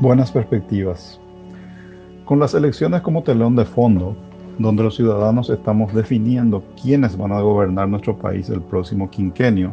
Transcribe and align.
Buenas 0.00 0.30
perspectivas. 0.30 1.20
Con 2.24 2.38
las 2.38 2.54
elecciones 2.54 3.00
como 3.00 3.24
telón 3.24 3.56
de 3.56 3.64
fondo, 3.64 4.16
donde 4.56 4.84
los 4.84 4.94
ciudadanos 4.94 5.50
estamos 5.50 5.92
definiendo 5.92 6.62
quiénes 6.80 7.16
van 7.16 7.32
a 7.32 7.40
gobernar 7.40 7.88
nuestro 7.88 8.16
país 8.16 8.48
el 8.48 8.60
próximo 8.60 9.10
quinquenio, 9.10 9.72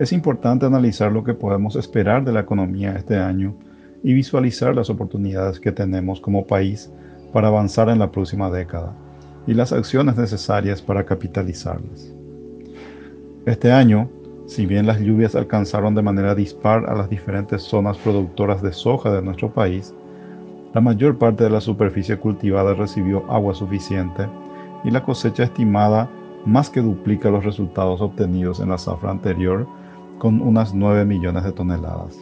es 0.00 0.12
importante 0.12 0.66
analizar 0.66 1.12
lo 1.12 1.22
que 1.22 1.34
podemos 1.34 1.76
esperar 1.76 2.24
de 2.24 2.32
la 2.32 2.40
economía 2.40 2.96
este 2.96 3.16
año 3.16 3.54
y 4.02 4.12
visualizar 4.12 4.74
las 4.74 4.90
oportunidades 4.90 5.60
que 5.60 5.70
tenemos 5.70 6.20
como 6.20 6.44
país 6.44 6.90
para 7.32 7.46
avanzar 7.46 7.88
en 7.90 8.00
la 8.00 8.10
próxima 8.10 8.50
década 8.50 8.92
y 9.46 9.54
las 9.54 9.72
acciones 9.72 10.16
necesarias 10.16 10.82
para 10.82 11.06
capitalizarlas. 11.06 12.12
Este 13.46 13.70
año, 13.70 14.10
si 14.46 14.66
bien 14.66 14.86
las 14.86 15.00
lluvias 15.00 15.34
alcanzaron 15.34 15.94
de 15.94 16.02
manera 16.02 16.34
dispar 16.34 16.84
a 16.86 16.94
las 16.94 17.08
diferentes 17.08 17.62
zonas 17.62 17.96
productoras 17.98 18.60
de 18.62 18.72
soja 18.72 19.10
de 19.10 19.22
nuestro 19.22 19.52
país, 19.52 19.94
la 20.74 20.80
mayor 20.80 21.16
parte 21.16 21.44
de 21.44 21.50
la 21.50 21.60
superficie 21.60 22.18
cultivada 22.18 22.74
recibió 22.74 23.24
agua 23.30 23.54
suficiente 23.54 24.28
y 24.84 24.90
la 24.90 25.02
cosecha 25.02 25.44
estimada 25.44 26.10
más 26.44 26.68
que 26.68 26.82
duplica 26.82 27.30
los 27.30 27.44
resultados 27.44 28.02
obtenidos 28.02 28.60
en 28.60 28.68
la 28.68 28.78
zafra 28.78 29.10
anterior 29.10 29.66
con 30.18 30.42
unas 30.42 30.74
9 30.74 31.06
millones 31.06 31.44
de 31.44 31.52
toneladas. 31.52 32.18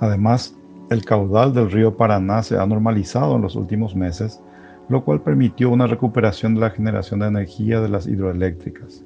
Además, 0.00 0.54
el 0.90 1.04
caudal 1.04 1.54
del 1.54 1.70
río 1.70 1.96
Paraná 1.96 2.42
se 2.42 2.58
ha 2.58 2.66
normalizado 2.66 3.36
en 3.36 3.42
los 3.42 3.56
últimos 3.56 3.96
meses, 3.96 4.42
lo 4.88 5.04
cual 5.04 5.22
permitió 5.22 5.70
una 5.70 5.86
recuperación 5.86 6.54
de 6.54 6.60
la 6.60 6.70
generación 6.70 7.20
de 7.20 7.28
energía 7.28 7.80
de 7.80 7.88
las 7.88 8.06
hidroeléctricas. 8.06 9.04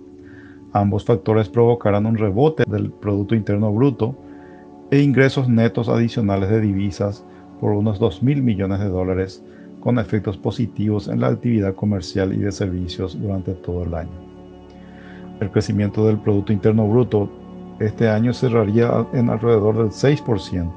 Ambos 0.72 1.04
factores 1.04 1.48
provocarán 1.48 2.06
un 2.06 2.16
rebote 2.16 2.62
del 2.64 2.92
Producto 2.92 3.34
Interno 3.34 3.72
Bruto 3.72 4.14
e 4.92 5.00
ingresos 5.00 5.48
netos 5.48 5.88
adicionales 5.88 6.48
de 6.48 6.60
divisas 6.60 7.24
por 7.60 7.72
unos 7.72 7.98
2 7.98 8.22
mil 8.22 8.40
millones 8.42 8.78
de 8.78 8.88
dólares, 8.88 9.42
con 9.80 9.98
efectos 9.98 10.36
positivos 10.36 11.08
en 11.08 11.20
la 11.20 11.28
actividad 11.28 11.74
comercial 11.74 12.32
y 12.32 12.38
de 12.38 12.52
servicios 12.52 13.20
durante 13.20 13.54
todo 13.54 13.82
el 13.82 13.94
año. 13.94 14.12
El 15.40 15.50
crecimiento 15.50 16.06
del 16.06 16.18
Producto 16.18 16.52
Interno 16.52 16.86
Bruto 16.86 17.28
este 17.80 18.08
año 18.08 18.32
cerraría 18.32 19.06
en 19.12 19.28
alrededor 19.28 19.76
del 19.76 19.88
6%, 19.88 20.72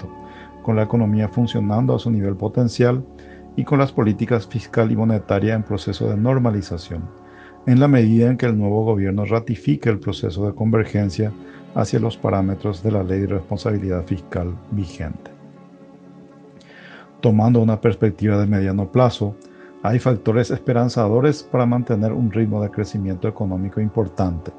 con 0.64 0.76
la 0.76 0.84
economía 0.84 1.28
funcionando 1.28 1.94
a 1.94 2.00
su 2.00 2.10
nivel 2.10 2.36
potencial 2.36 3.04
y 3.56 3.64
con 3.64 3.78
las 3.78 3.92
políticas 3.92 4.48
fiscal 4.48 4.92
y 4.92 4.96
monetaria 4.96 5.54
en 5.54 5.62
proceso 5.62 6.10
de 6.10 6.18
normalización 6.18 7.23
en 7.66 7.80
la 7.80 7.88
medida 7.88 8.30
en 8.30 8.38
que 8.38 8.46
el 8.46 8.58
nuevo 8.58 8.84
gobierno 8.84 9.24
ratifique 9.26 9.90
el 9.90 10.00
proceso 10.00 10.46
de 10.46 10.54
convergencia 10.54 11.32
hacia 11.76 12.00
los 12.00 12.18
parámetros 12.18 12.84
de 12.84 12.92
la 12.92 13.04
ley 13.04 13.22
de 13.22 13.28
responsabilidad 13.28 14.04
fiscal 14.06 14.54
vigente. 14.72 15.32
Tomando 17.22 17.62
una 17.62 17.80
perspectiva 17.80 18.38
de 18.38 18.48
mediano 18.48 18.92
plazo, 18.92 19.36
hay 19.82 19.98
factores 20.00 20.52
esperanzadores 20.52 21.42
para 21.44 21.66
mantener 21.66 22.12
un 22.12 22.32
ritmo 22.32 22.62
de 22.62 22.70
crecimiento 22.70 23.30
económico 23.30 23.80
importante, 23.80 24.52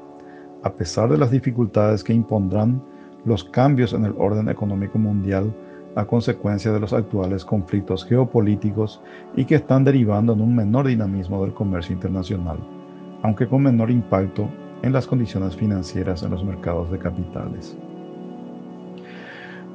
a 0.63 0.73
pesar 0.73 1.09
de 1.09 1.17
las 1.17 1.29
dificultades 1.29 2.03
que 2.03 2.13
impondrán 2.13 2.81
los 3.23 3.43
cambios 3.43 3.93
en 3.93 4.05
el 4.05 4.15
orden 4.17 4.49
económico 4.49 4.97
mundial 4.97 5.53
a 5.95 6.05
consecuencia 6.05 6.71
de 6.71 6.79
los 6.79 6.91
actuales 6.91 7.45
conflictos 7.45 8.03
geopolíticos 8.03 8.99
y 9.35 9.45
que 9.45 9.55
están 9.55 9.83
derivando 9.83 10.33
en 10.33 10.41
un 10.41 10.55
menor 10.55 10.87
dinamismo 10.87 11.41
del 11.43 11.53
comercio 11.53 11.93
internacional 11.93 12.74
aunque 13.23 13.47
con 13.47 13.63
menor 13.63 13.91
impacto 13.91 14.49
en 14.81 14.93
las 14.93 15.07
condiciones 15.07 15.55
financieras 15.55 16.23
en 16.23 16.31
los 16.31 16.43
mercados 16.43 16.91
de 16.91 16.99
capitales. 16.99 17.77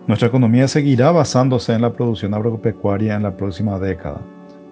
Nuestra 0.07 0.29
economía 0.29 0.67
seguirá 0.67 1.13
basándose 1.13 1.73
en 1.73 1.83
la 1.83 1.93
producción 1.93 2.35
agropecuaria 2.35 3.15
en 3.15 3.23
la 3.23 3.37
próxima 3.37 3.79
década, 3.79 4.21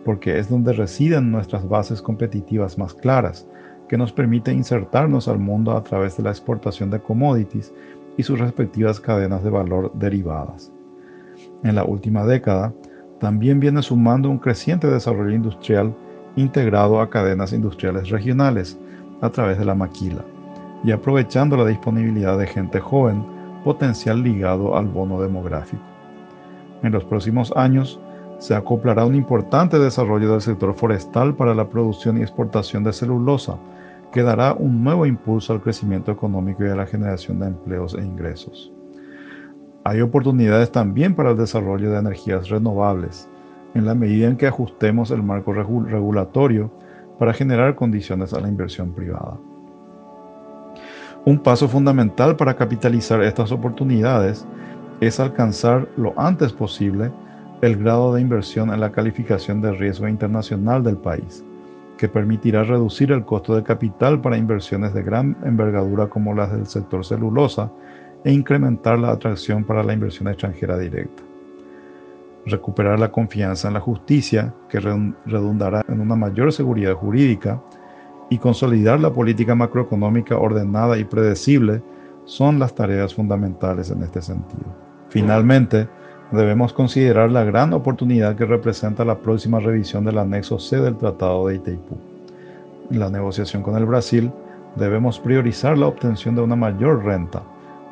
porque 0.05 0.39
es 0.39 0.49
donde 0.49 0.73
residen 0.73 1.31
nuestras 1.31 1.69
bases 1.69 2.03
competitivas 2.03 2.79
más 2.79 2.95
claras, 2.95 3.47
que 3.89 3.97
nos 3.97 4.13
permite 4.13 4.53
insertarnos 4.53 5.29
al 5.29 5.39
mundo 5.39 5.77
a 5.77 5.83
través 5.83 6.17
de 6.17 6.23
la 6.23 6.31
exportación 6.31 6.91
de 6.91 7.01
commodities 7.01 7.73
y 8.17 8.23
sus 8.23 8.39
respectivas 8.39 9.01
cadenas 9.01 9.43
de 9.43 9.51
valor 9.51 9.93
derivadas. 9.95 10.73
En 11.63 11.75
la 11.75 11.85
última 11.85 12.27
década, 12.27 12.73
también 13.21 13.61
viene 13.61 13.83
sumando 13.83 14.29
un 14.31 14.39
creciente 14.39 14.89
desarrollo 14.89 15.35
industrial 15.35 15.95
integrado 16.39 17.01
a 17.01 17.11
cadenas 17.11 17.53
industriales 17.53 18.11
regionales 18.11 18.79
a 19.21 19.31
través 19.31 19.59
de 19.59 19.65
la 19.65 19.75
maquila 19.75 20.25
y 20.85 20.93
aprovechando 20.93 21.57
la 21.57 21.67
disponibilidad 21.67 22.39
de 22.39 22.47
gente 22.47 22.79
joven, 22.79 23.25
potencial 23.65 24.23
ligado 24.23 24.77
al 24.77 24.87
bono 24.87 25.21
demográfico. 25.21 25.83
En 26.83 26.93
los 26.93 27.05
próximos 27.05 27.53
años, 27.57 28.01
se 28.39 28.55
acoplará 28.55 29.05
un 29.05 29.17
importante 29.17 29.79
desarrollo 29.81 30.31
del 30.31 30.41
sector 30.41 30.73
forestal 30.75 31.35
para 31.35 31.55
la 31.55 31.69
producción 31.69 32.19
y 32.19 32.23
exportación 32.23 32.85
de 32.85 32.93
celulosa, 32.93 33.57
que 34.13 34.23
dará 34.23 34.55
un 34.55 34.85
nuevo 34.85 35.05
impulso 35.05 35.53
al 35.53 35.61
crecimiento 35.61 36.13
económico 36.13 36.65
y 36.65 36.69
a 36.69 36.77
la 36.77 36.87
generación 36.87 37.41
de 37.41 37.49
empleos 37.49 37.95
e 37.95 38.03
ingresos. 38.03 38.73
Hay 39.85 40.01
oportunidades 40.01 40.71
también 40.71 41.15
para 41.15 41.31
el 41.31 41.37
desarrollo 41.37 41.91
de 41.91 41.99
energías 41.99 42.49
renovables, 42.49 43.29
en 43.79 43.87
la 43.87 43.95
medida 43.95 44.29
en 44.29 44.37
que 44.37 44.47
ajustemos 44.47 45.11
el 45.11 45.23
marco 45.23 45.53
regulatorio 45.53 46.71
para 47.19 47.33
generar 47.33 47.75
condiciones 47.75 48.33
a 48.33 48.41
la 48.41 48.49
inversión 48.49 48.93
privada. 48.93 49.39
Un 51.25 51.39
paso 51.39 51.69
fundamental 51.69 52.37
para 52.37 52.55
capitalizar 52.55 53.23
estas 53.23 53.53
oportunidades 53.53 54.47
es 55.01 55.21
alcanzar 55.21 55.89
lo 55.97 56.15
antes 56.19 56.53
posible 56.53 57.11
el 57.61 57.77
grado 57.77 58.15
de 58.15 58.21
inversión 58.21 58.73
en 58.73 58.81
la 58.81 58.93
calificación 58.93 59.61
de 59.61 59.73
riesgo 59.73 60.09
internacional 60.09 60.83
del 60.83 60.97
país, 60.97 61.45
que 61.97 62.09
permitirá 62.09 62.63
reducir 62.63 63.11
el 63.11 63.25
costo 63.25 63.57
de 63.57 63.65
capital 63.65 64.21
para 64.21 64.37
inversiones 64.37 64.95
de 64.95 65.03
gran 65.03 65.37
envergadura 65.45 66.07
como 66.07 66.35
las 66.35 66.53
del 66.53 66.67
sector 66.67 67.05
celulosa 67.05 67.71
e 68.25 68.33
incrementar 68.33 68.99
la 68.99 69.11
atracción 69.11 69.65
para 69.65 69.83
la 69.83 69.93
inversión 69.93 70.29
extranjera 70.29 70.79
directa 70.79 71.28
recuperar 72.49 72.99
la 72.99 73.13
confianza 73.13 73.69
en 73.69 73.75
la 73.75 73.81
justicia, 73.81 74.55
que 74.69 74.81
redundará 74.81 75.85
en 75.89 76.01
una 76.01 76.17
mayor 76.17 76.53
seguridad 76.53 76.95
jurídica, 76.95 77.61
y 78.31 78.39
consolidar 78.39 79.01
la 79.01 79.13
política 79.13 79.55
macroeconómica 79.55 80.37
ordenada 80.37 80.99
y 80.99 81.05
predecible 81.05 81.83
son 82.25 82.59
las 82.59 82.75
tareas 82.75 83.15
fundamentales 83.15 83.91
en 83.91 84.03
este 84.03 84.21
sentido. 84.21 84.67
Finalmente, 85.09 85.89
debemos 86.31 86.75
considerar 86.75 87.31
la 87.31 87.45
gran 87.45 87.73
oportunidad 87.73 88.37
que 88.37 88.45
representa 88.45 89.05
la 89.05 89.19
próxima 89.19 89.61
revisión 89.61 90.05
del 90.05 90.19
anexo 90.19 90.59
C 90.59 90.79
del 90.79 90.99
Tratado 90.99 91.49
de 91.49 91.57
Itaipú. 91.57 91.97
En 92.91 93.01
la 93.01 93.09
negociación 93.09 93.63
con 93.63 93.77
el 93.77 93.87
Brasil, 93.87 94.31
debemos 94.77 95.19
priorizar 95.19 95.79
la 95.79 95.87
obtención 95.87 96.35
de 96.35 96.43
una 96.43 96.57
mayor 96.57 97.05
renta, 97.05 97.43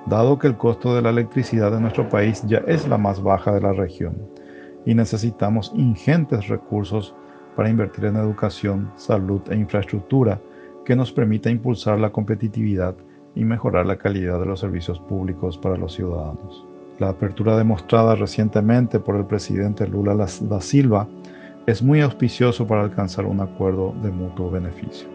dado 0.05 0.39
que 0.39 0.49
el 0.49 0.57
costo 0.57 0.95
de 0.95 1.01
la 1.01 1.11
electricidad 1.11 1.75
en 1.75 1.83
nuestro 1.83 2.09
país 2.11 2.43
ya 2.47 2.59
es 2.67 2.87
la 2.87 2.99
más 2.99 3.23
baja 3.23 3.53
de 3.53 3.63
la 3.63 3.73
región 3.73 4.15
y 4.87 4.95
necesitamos 4.95 5.73
ingentes 5.75 6.49
recursos 6.49 7.15
para 7.57 7.69
invertir 7.69 8.07
en 8.07 8.17
educación, 8.17 8.91
salud 8.97 9.43
e 9.51 9.57
infraestructura 9.57 10.41
que 10.85 10.97
nos 10.97 11.13
permita 11.13 11.51
impulsar 11.51 11.99
la 11.99 12.11
competitividad 12.11 12.95
y 13.35 13.45
mejorar 13.45 13.85
la 13.85 13.97
calidad 13.97 14.39
de 14.41 14.47
los 14.47 14.61
servicios 14.61 15.01
públicos 15.01 15.59
para 15.59 15.77
los 15.77 15.93
ciudadanos. 15.93 16.65
La 16.99 17.11
apertura 17.11 17.59
demostrada 17.59 18.15
recientemente 18.15 19.01
por 19.01 19.17
el 19.17 19.27
presidente 19.27 19.87
Lula 19.87 20.15
da 20.15 20.61
Silva 20.61 21.07
es 21.67 21.83
muy 21.83 22.01
auspicioso 22.01 22.67
para 22.67 22.83
alcanzar 22.83 23.27
un 23.27 23.41
acuerdo 23.41 23.93
de 24.03 24.11
mutuo 24.11 24.51
beneficio. 24.51 25.09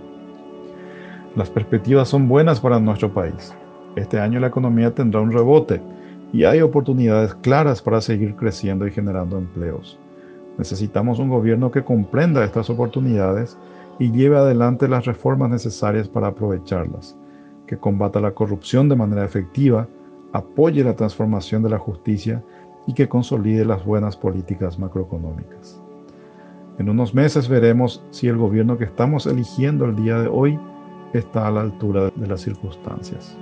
Las 1.35 1.49
perspectivas 1.49 2.09
son 2.09 2.27
buenas 2.27 2.59
para 2.59 2.79
nuestro 2.79 3.13
país. 3.13 3.55
Este 3.95 4.19
año 4.19 4.39
la 4.39 4.47
economía 4.47 4.93
tendrá 4.93 5.21
un 5.21 5.31
rebote 5.31 5.81
y 6.33 6.45
hay 6.45 6.61
oportunidades 6.61 7.35
claras 7.35 7.81
para 7.81 8.01
seguir 8.01 8.35
creciendo 8.35 8.87
y 8.87 8.91
generando 8.91 9.37
empleos. 9.37 9.99
Necesitamos 10.57 11.19
un 11.19 11.29
gobierno 11.29 11.71
que 11.71 11.83
comprenda 11.83 12.43
estas 12.43 12.69
oportunidades 12.69 13.57
y 13.99 14.11
lleve 14.11 14.37
adelante 14.37 14.87
las 14.87 15.05
reformas 15.05 15.49
necesarias 15.49 16.07
para 16.07 16.27
aprovecharlas, 16.27 17.17
que 17.67 17.77
combata 17.77 18.19
la 18.19 18.31
corrupción 18.31 18.89
de 18.89 18.95
manera 18.95 19.25
efectiva, 19.25 19.87
apoye 20.33 20.83
la 20.83 20.95
transformación 20.95 21.63
de 21.63 21.69
la 21.69 21.77
justicia 21.77 22.43
y 22.87 22.93
que 22.93 23.09
consolide 23.09 23.65
las 23.65 23.85
buenas 23.85 24.17
políticas 24.17 24.79
macroeconómicas. 24.79 25.81
En 26.77 26.89
unos 26.89 27.13
meses 27.13 27.47
veremos 27.47 28.03
si 28.11 28.27
el 28.27 28.37
gobierno 28.37 28.77
que 28.77 28.85
estamos 28.85 29.27
eligiendo 29.27 29.85
el 29.85 29.95
día 29.95 30.19
de 30.19 30.27
hoy 30.27 30.59
está 31.13 31.47
a 31.47 31.51
la 31.51 31.61
altura 31.61 32.09
de 32.15 32.27
las 32.27 32.41
circunstancias. 32.41 33.37